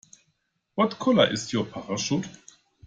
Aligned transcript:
What 0.73 0.97
colour 0.97 1.31
is 1.31 1.53
your 1.53 1.63
parachute? 1.67 2.25